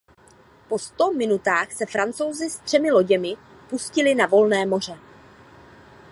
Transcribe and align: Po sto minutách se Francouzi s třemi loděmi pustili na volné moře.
Po 0.69 0.77
sto 0.77 1.11
minutách 1.13 1.71
se 1.73 1.85
Francouzi 1.85 2.49
s 2.49 2.55
třemi 2.59 2.91
loděmi 2.91 3.35
pustili 3.69 4.15
na 4.15 4.25
volné 4.25 4.65
moře. 4.65 4.99